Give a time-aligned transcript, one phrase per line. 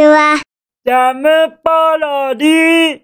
[0.00, 0.40] ちは。
[0.86, 1.28] ジャム
[1.62, 3.00] パロディ。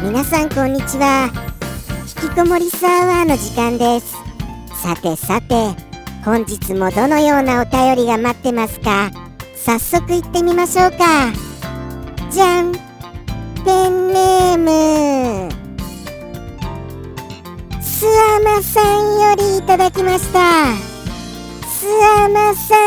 [0.00, 1.32] 皆さんこんにちは。
[2.22, 4.14] 引きこもりサーバーの時間です。
[4.80, 5.74] さてさて
[6.24, 9.10] 本日もどのようなお便りが待ってますか？
[9.56, 11.32] 早速行ってみましょうか。
[12.30, 12.70] じゃん。
[13.64, 15.63] ペンネーム
[18.04, 20.74] スアマさんよりいただきました。
[21.66, 22.78] スアマさん。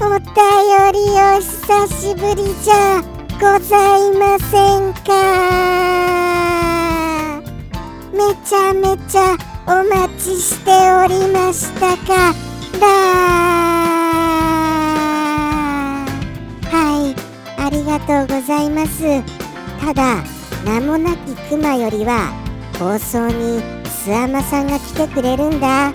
[0.00, 0.34] お便
[0.94, 3.04] りお久しぶりじゃ
[3.40, 5.06] ございませんか？
[8.12, 9.36] めちゃめちゃ
[9.68, 12.34] お待ちしておりましたか？
[12.80, 12.88] ら
[16.68, 17.14] はい。
[17.60, 19.22] ありがとうございます。
[19.80, 20.24] ただ
[20.68, 22.30] 名もなきクマよりは
[22.78, 25.88] 放送にスアマさんが来てくれるんだ。
[25.88, 25.92] っ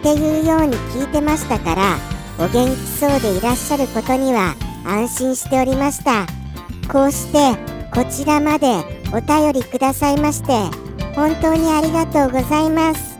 [0.00, 1.96] ていうように聞いてましたから
[2.38, 6.26] お元気そうでいらっしゃることには安心しておりました。
[6.88, 7.56] こうして
[7.92, 8.68] こちらまで
[9.12, 10.52] お便りくださいまして
[11.16, 13.18] 本当にありがとうございます。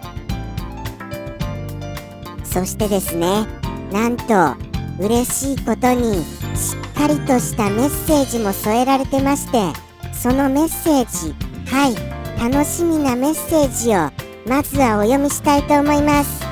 [2.45, 3.45] そしてですね
[3.93, 4.55] なんと
[5.01, 9.82] 嬉しいことにしっかりとしたメッセージも添えられてまして
[10.23, 11.35] そのメッセージ。
[11.69, 11.97] はい。
[12.39, 14.09] 楽しみなメッセージを
[14.49, 16.45] まずはお読みしたいと思います。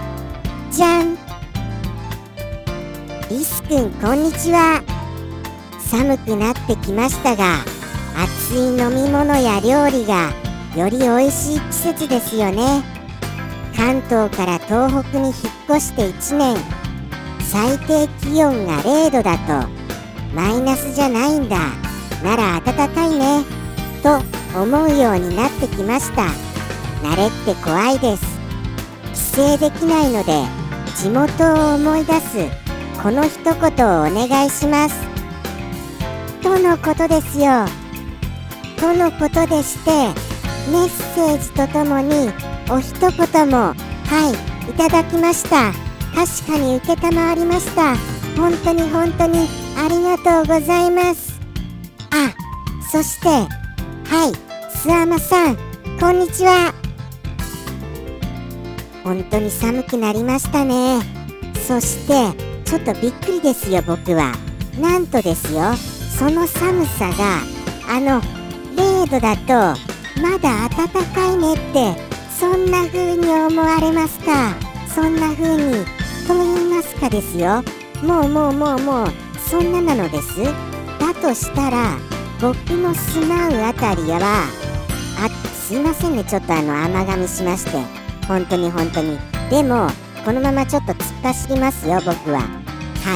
[0.73, 1.17] じゃん。
[3.31, 4.83] リスくんこんにちは。
[5.79, 7.59] 寒くなってきましたが
[8.17, 10.33] 熱い飲み物や料理が
[10.77, 12.83] より美味しい季節ですよね。
[13.77, 15.35] 関東から東北に引っ
[15.69, 16.57] 越して1年。
[17.39, 19.69] 最低気温が0度だと
[20.35, 21.57] マイナスじゃないんだ。
[22.25, 23.60] なら暖かいね。
[24.03, 24.21] と
[24.59, 26.27] 思うようになってきました。
[27.03, 28.41] 慣れって怖いです。
[29.35, 30.45] 帰省できないので
[30.97, 32.37] 地元を思い出す
[33.03, 34.95] この一言をお願いします。
[36.43, 37.65] とのことですよ。
[38.77, 39.91] とのことでして
[40.71, 42.31] メッセージとともに
[42.71, 43.75] お一言もは
[44.67, 45.73] いいただきました。
[46.15, 47.97] 確かに承りました。
[48.37, 51.41] 本当に本当にありがとうございます。
[52.11, 52.35] あ
[52.91, 53.60] そして
[54.11, 54.33] はい
[54.77, 55.57] スアマさん
[56.01, 56.75] こんにちは。
[59.05, 61.01] 本当に寒くなりましたね。
[61.65, 64.33] そしてちょっとびっくりですよ僕は。
[64.81, 65.77] なんとですよ
[66.19, 67.39] その寒さが
[67.89, 68.21] あの
[68.75, 69.81] 0度だと
[70.21, 71.95] まだ暖かいねって
[72.37, 74.57] そんな風に思われますか？
[74.93, 75.85] そんな風に
[76.27, 77.63] と言いますかですよ。
[78.03, 79.13] もうもうもうもう
[79.49, 80.43] そんななのです。
[80.99, 81.97] だとしたら
[82.41, 84.49] 僕の住まうあたりは
[85.19, 86.25] あすいませんね。
[86.25, 87.71] ちょっとあの甘噛みしまして。
[88.27, 89.19] 本当に本当に。
[89.51, 89.89] でも
[90.25, 92.41] このままちょっと突っ走りますよ僕は。
[92.41, 92.47] は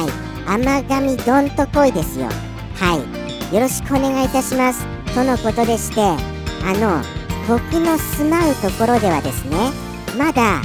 [0.05, 0.47] い。
[0.47, 2.27] 甘噛みどんとこいですよ。
[2.75, 2.95] は
[3.51, 3.53] い。
[3.55, 4.85] よろしくお願いいたします。
[5.15, 6.17] とのことでしてあ
[6.75, 7.01] の
[7.47, 9.57] 僕の住まうところではですね
[10.17, 10.61] まだ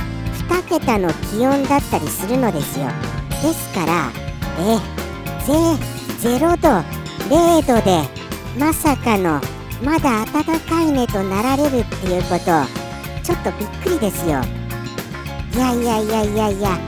[0.48, 2.86] 2桁の気温だったりするのですよ。
[3.42, 4.12] ですから
[4.58, 4.76] え
[5.46, 5.52] ぜ
[6.20, 6.68] 0度
[7.34, 8.19] 0度で
[8.58, 9.40] まさかの
[9.82, 12.90] まだ暖かいねとなられるっていうこと。
[13.22, 14.40] ちょっとびっくりですよ。
[15.54, 16.78] いやいやいやいやいや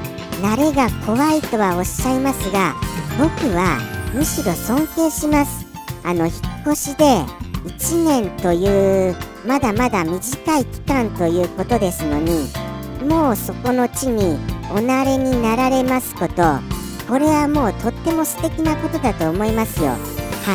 [0.41, 2.75] 慣れが怖いとはおっしゃいますが
[3.19, 3.79] 僕は
[4.15, 5.67] むしろ尊敬します。
[6.05, 7.05] あの引っ越しで
[7.65, 12.49] 1年というまだまだ短い期間ということですのに
[13.09, 14.39] もうそこの地に
[14.71, 16.43] お慣れになられますこと。
[17.09, 19.91] これはもうとっても素敵なことだと思いますよ。
[19.91, 19.97] は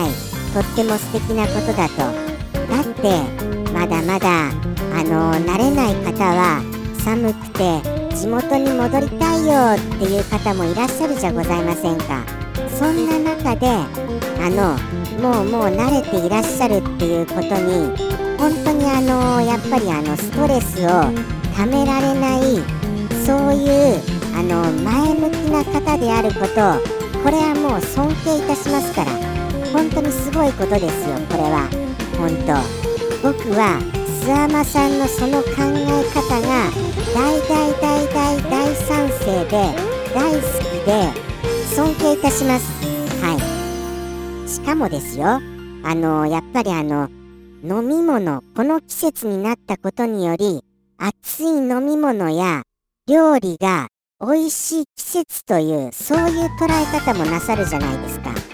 [0.10, 0.27] い。
[0.58, 1.98] とっても素敵なことだと。
[1.98, 6.64] だってまだまだあの慣れない方は
[7.06, 12.26] 寒くて地元に戻りたいよっていう方もいらっしゃるじゃございませんか。
[12.76, 14.74] そんな中であの
[15.22, 17.96] もうもう慣れていらっしゃるっていうことに
[18.40, 21.14] 本当にあのやっぱりあのストレスを
[21.56, 22.42] ためられない
[23.24, 24.02] そういう
[24.36, 29.27] あの前向きな方であることこれはもう尊敬いたしますから。
[29.78, 31.70] 本当にすごいことですよこれは。
[32.18, 33.32] 本当。
[33.32, 33.80] 僕は
[34.26, 36.72] 諏訪間さんのその考え方が
[37.14, 39.52] 大大大大大賛成で
[40.16, 41.14] 大好きで
[41.76, 42.66] 尊敬いたします。
[43.22, 43.38] は
[44.46, 44.50] い。
[44.50, 45.28] しかもですよ
[45.84, 47.08] あのやっぱりあの
[47.64, 50.64] 飲み物この季節になったことにより
[50.98, 52.64] 熱い飲み物や
[53.08, 53.90] 料理が
[54.20, 58.47] 美味しい季節というそういう捉え方もなさるじゃないですか。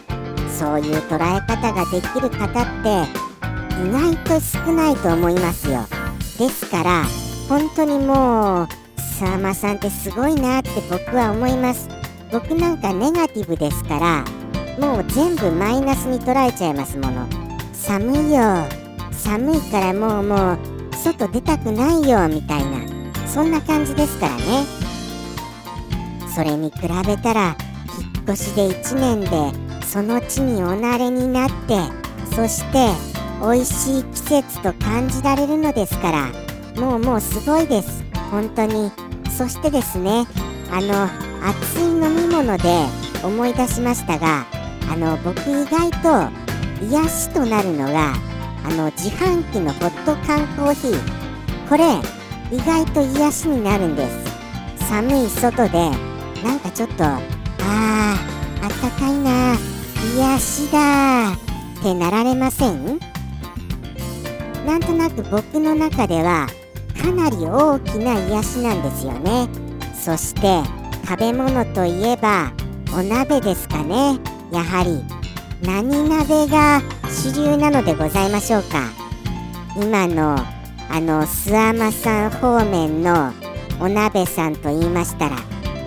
[0.63, 3.03] そういう捉え方ができる方って
[3.85, 5.85] 意外と少ないと思いますよ。
[6.39, 7.03] ですから
[7.49, 8.67] 本当にもう
[8.97, 11.89] さあまさんってすごいなって僕は思います。
[12.31, 14.25] 僕なんかネガティブですから
[14.79, 17.27] もう全部マイナスに捉えちゃいますもの。
[17.73, 18.65] 寒いよ。
[19.11, 20.57] 寒いからもうもう
[20.95, 23.27] 外出たくないよみたいな。
[23.27, 24.63] そんな感じですからね。
[26.33, 27.57] それに比べたら
[27.99, 29.62] 引っ越しで1年で
[29.93, 31.77] その地にお慣れになって
[32.35, 32.89] そして
[33.39, 36.31] 美味しい季節と感じられるのですから
[36.81, 38.03] もうもうすごいです。
[38.31, 38.91] 本当に。
[39.37, 40.25] そしてですね
[40.71, 41.03] あの
[41.47, 42.87] 熱い飲み物で
[43.23, 44.47] 思い出しましたが
[44.91, 48.15] あの僕意外と癒しとなるのが
[48.65, 51.69] あの自販機のホット缶コーヒー。
[51.69, 51.83] これ
[52.51, 54.87] 意外と癒しになるんです。
[54.87, 55.91] 寒い外で
[56.43, 59.72] なんかちょっとあーあったかいな
[60.03, 61.37] 癒しだっ
[61.81, 62.99] てなられません？
[64.65, 66.47] なんとなく僕の中では
[67.01, 69.47] かなり大きな癒しなんですよね。
[69.95, 70.61] そして
[71.07, 72.51] 食べ物といえば
[72.93, 74.19] お鍋ですかね。
[74.51, 75.03] やはり
[75.65, 78.89] 何鍋が主流なのでございましょうか。
[79.75, 80.37] 今の
[80.89, 83.33] あの諏訪間さん方面の
[83.79, 85.37] お鍋さんと言いましたら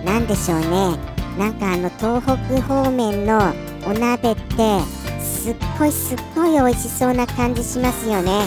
[0.03, 0.97] 何でしょうね。
[1.37, 3.53] なんかあの東北方面の
[3.87, 4.81] お鍋って
[5.21, 8.41] すっごいすっごい美味しそうな感じしますよね。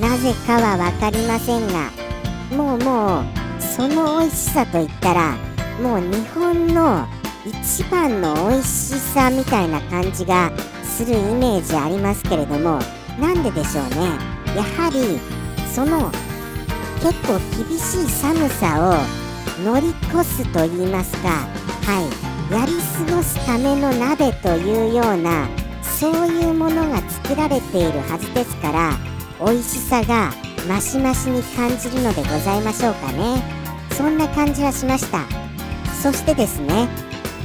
[0.00, 1.90] なぜかは分かりませんが
[2.56, 3.24] もうもう
[3.60, 5.36] その美味しさといったら
[5.82, 7.08] もう日本の
[7.44, 10.52] 一番の美味しさみたいな感じが
[10.84, 12.78] するイメージありますけれども
[13.18, 13.96] なんででしょうね。
[14.54, 15.18] やはり
[15.74, 16.12] その
[17.02, 18.96] 結構厳しい寒さ
[19.60, 21.28] を乗り越すと言いますか。
[21.30, 22.33] はい。
[22.50, 22.72] やり
[23.06, 25.48] 過ごすための鍋というような
[25.82, 28.92] そういうものが作られているはずですから
[29.44, 30.30] 美味しさが
[30.68, 33.42] マシマシに感じるのでございましょうかね。
[33.92, 35.20] そんな感じはしました。
[36.02, 36.88] そしてですね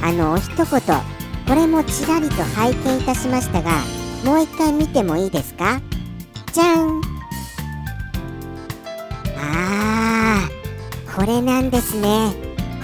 [0.02, 3.70] あのお一言これもちらりと拝見いたしましたが
[4.24, 5.80] もう一回見てもいいですか？
[6.52, 7.00] じゃん。
[9.38, 12.32] あーこれなんですね。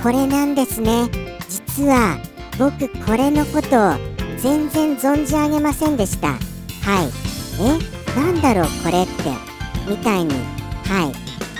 [0.02, 1.25] これなんですね。
[1.76, 2.16] 実は
[2.58, 3.98] 僕これのことを
[4.38, 6.28] 全然存じ上げませんでした。
[6.28, 6.38] はい。
[7.60, 8.18] え？
[8.18, 9.12] なんだろうこれって。
[9.86, 10.32] みたいに。
[10.86, 11.12] はい。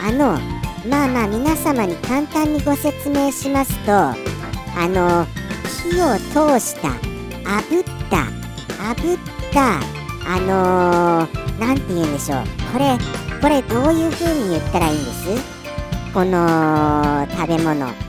[0.02, 0.40] あの
[0.88, 4.16] まあまあ皆様に簡単にご説明しますとあ
[4.88, 5.26] の
[5.82, 6.16] 火を
[6.58, 8.16] 通した炙った
[8.94, 9.18] 炙っ
[9.52, 9.80] た
[10.26, 12.44] あのー、て言うんでしょう。
[12.72, 12.96] これ
[13.42, 15.28] これどういう風に言ったらいいんです？
[16.14, 18.05] この食べ物。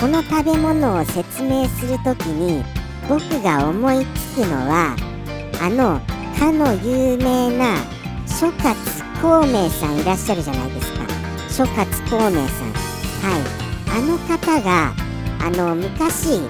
[0.00, 2.64] この食べ物を説明するときに
[3.08, 4.04] 僕が思い
[4.34, 4.96] つくのは
[5.60, 6.00] あの
[6.38, 7.76] かの有名な
[8.26, 8.74] 諸葛
[9.22, 11.06] 孔明さんいらっしゃるじゃないですか。
[11.50, 12.72] 諸葛孔明さん。
[13.22, 13.64] はい。
[13.96, 14.92] あの方が
[15.40, 16.40] あの昔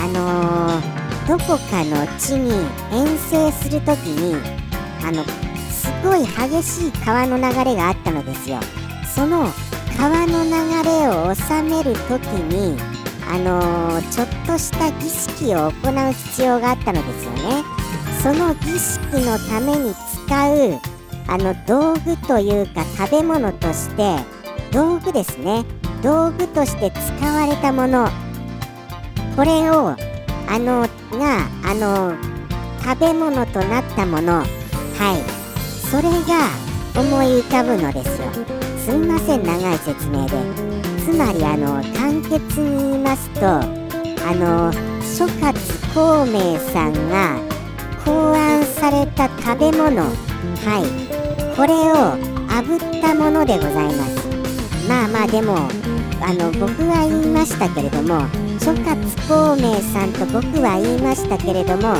[0.00, 2.50] あのーどこかの地に
[2.90, 4.34] 遠征するときに
[5.04, 5.22] あの
[5.70, 8.58] すごい激しい川の流れがあったのですよ。
[9.14, 9.46] その
[9.96, 10.50] 川の流
[10.84, 12.76] れを収めるときに
[13.30, 17.64] あのー、ちょっとした儀式を行う必要があったのですよね。
[18.22, 19.94] その儀式のために
[20.26, 20.80] 使う
[21.28, 24.16] あの道具というか食べ物として
[24.70, 25.64] 道具ですね。
[26.02, 28.08] 道具として使われたもの。
[29.36, 29.96] これを
[30.48, 32.14] あのがあの
[32.82, 34.38] 食べ物となったもの。
[34.38, 34.46] はい。
[35.90, 38.28] それが思い浮かぶのですよ。
[38.78, 40.81] すみません長い説明で。
[41.04, 45.52] つまりあの簡潔に言いますとあの諸葛
[45.92, 47.40] 孔明さんが
[48.04, 50.00] 考案された食べ物。
[50.00, 51.12] はい。
[51.56, 52.16] これを
[52.48, 54.28] 炙ったものでございます。
[54.88, 55.56] まあまあでも
[56.20, 58.20] あの僕は言いましたけれども
[58.60, 58.94] 諸葛
[59.28, 61.96] 孔明さんと僕は言いましたけれども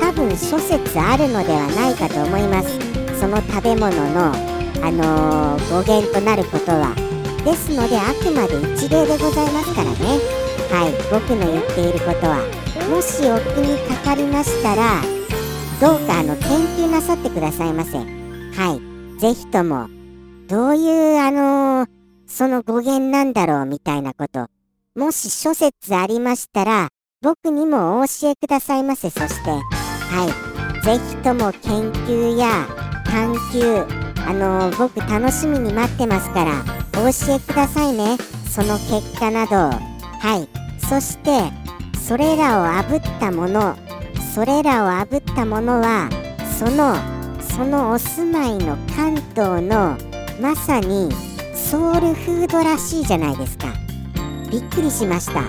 [0.00, 2.78] 多分諸説あるのではないかと思います。
[3.18, 4.32] その食べ物の
[4.80, 7.03] あのー、語源となることは。
[7.44, 9.98] ですのであくまで一例でございますからね。
[10.70, 10.92] はい。
[11.12, 12.38] 僕の言っていることは
[12.88, 15.02] もしお気にかかりましたら
[15.80, 16.48] どうかあの研
[16.78, 17.98] 究なさってくださいませ。
[17.98, 18.04] は
[19.16, 19.20] い。
[19.20, 19.88] ぜひとも
[20.48, 21.88] どういうあのー、
[22.26, 24.46] その語源なんだろうみたいなこと
[24.94, 26.88] もし諸説ありましたら
[27.20, 29.10] 僕にもお教えくださいませ。
[29.10, 29.60] そしては
[30.80, 30.82] い。
[30.84, 32.66] ぜひとも研究や
[33.04, 36.64] 探究あのー、僕楽しみに待ってますから
[37.00, 38.16] お教えくださいね。
[38.48, 39.56] その結果など。
[39.56, 40.48] はい。
[40.88, 41.52] そして
[41.98, 43.76] それらを炙ったもの
[44.34, 46.10] それらを炙ったものは
[46.58, 46.94] その
[47.40, 49.96] そのお住まいの関東の
[50.40, 51.08] まさに
[51.54, 53.68] ソウルフードらしいじゃないですか。
[54.50, 55.40] びっくりしました。
[55.40, 55.44] あ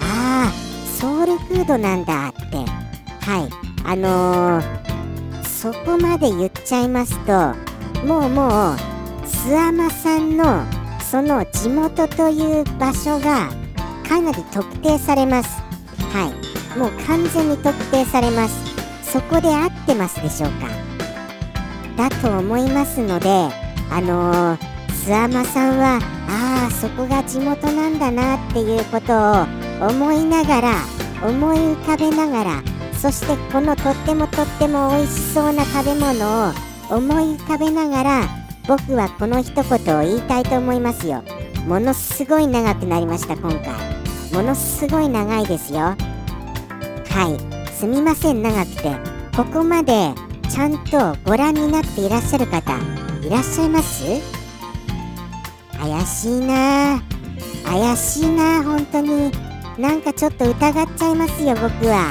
[0.00, 0.52] あ
[0.98, 2.56] ソウルフードなんだって。
[3.24, 3.70] はい。
[3.84, 7.69] あのー、そこまで言っちゃいますと
[8.04, 8.76] もうもう
[9.24, 10.64] 諏訪間さんの
[11.00, 13.50] その地元という場所が
[14.08, 15.60] かなり特定されます。
[16.12, 16.78] はい。
[16.78, 18.70] もう完全に特定されます。
[19.02, 20.90] そこで合ってますでしょうか。
[21.96, 23.28] だと思いますので
[23.90, 24.58] あのー、
[25.06, 30.74] 諏訪間さんはああそこが地元なんだなっていうことを思いながら
[31.22, 32.62] 思い浮かべながら
[32.94, 38.28] そしてこのとってもとっても美味しそうな食べ物を思い浮かべながら
[38.66, 39.64] 僕はこの一言
[39.98, 41.22] を言いたいと思いますよ。
[41.66, 43.60] ものすごい長くなりました今回。
[44.34, 45.78] ものすごい長いですよ。
[45.78, 45.96] は
[47.68, 47.72] い。
[47.72, 48.94] すみません長くて。
[49.36, 50.12] ここまで
[50.48, 52.76] ちゃんとご覧になっていらっしゃる方
[53.22, 54.04] いらっしゃいます？
[55.78, 57.00] 怪しいな。
[57.64, 59.30] 怪しいな本当に。
[59.78, 62.10] なんかちょっと疑っちゃいますよ僕は。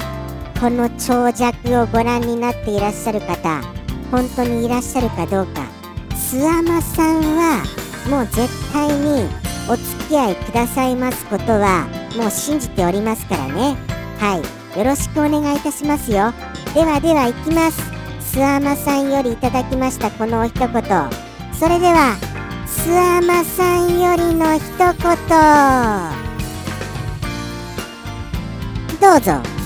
[0.59, 3.61] この長尺をご覧になっていらっしゃる方。
[4.11, 5.61] 本当にいらっしゃるかどうか。
[6.11, 7.63] 諏訪間さんは
[8.09, 9.27] もう絶対に
[9.69, 11.87] お付き合いくださいますことは
[12.17, 13.77] もう信じておりますからね。
[14.19, 14.59] はい。
[14.77, 16.31] よろしくお願いいたしますよ。
[16.73, 17.81] ではでは行きます。
[18.35, 20.69] 諏訪間さんよりいただきましたこのお一言。
[21.53, 22.15] それでは
[22.67, 24.93] 諏訪間さんよりの一言。
[29.01, 29.58] どうぞ。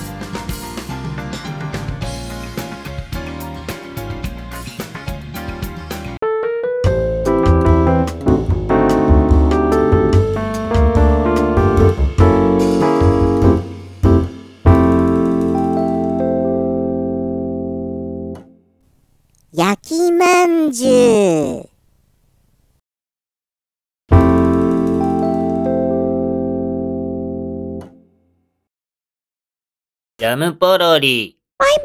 [30.24, 31.36] ジャムポロリ。
[31.58, 31.82] バイバ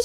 [0.00, 0.04] イ。